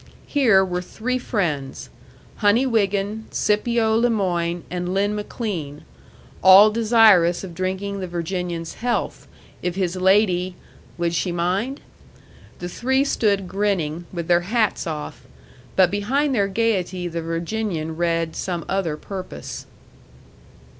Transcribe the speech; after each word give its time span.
Here 0.25 0.65
were 0.65 0.81
three 0.81 1.19
friends, 1.19 1.91
Honey 2.37 2.65
Wiggin, 2.65 3.25
Scipio 3.29 3.95
Le 3.95 4.09
Moyne, 4.09 4.63
and 4.71 4.95
Lin 4.95 5.13
McLean, 5.13 5.83
all 6.41 6.71
desirous 6.71 7.43
of 7.43 7.53
drinking 7.53 7.99
the 7.99 8.07
Virginian's 8.07 8.73
health, 8.73 9.27
if 9.61 9.75
his 9.75 9.95
lady 9.95 10.55
would 10.97 11.13
she 11.13 11.31
mind? 11.31 11.81
The 12.57 12.67
three 12.67 13.03
stood 13.03 13.47
grinning, 13.47 14.07
with 14.11 14.27
their 14.27 14.41
hats 14.41 14.87
off; 14.87 15.27
but 15.75 15.91
behind 15.91 16.33
their 16.33 16.47
gayety 16.47 17.07
the 17.07 17.21
Virginian 17.21 17.95
read 17.95 18.35
some 18.35 18.65
other 18.67 18.97
purpose. 18.97 19.67